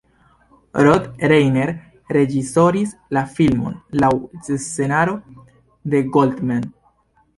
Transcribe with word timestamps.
Rob 0.85 1.03
Reiner 1.31 1.71
reĝisoris 2.17 2.95
la 3.17 3.23
filmon 3.35 3.77
laŭ 4.05 4.11
scenaro 4.65 5.15
de 5.95 6.03
Goldman. 6.17 6.67